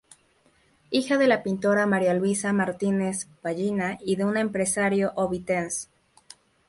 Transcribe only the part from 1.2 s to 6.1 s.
la pintora María Luisa Martínez Vallina y de un empresario ovetense.